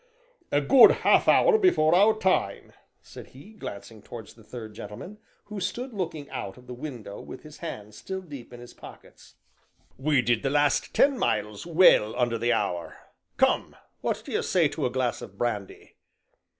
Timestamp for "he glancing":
3.37-4.01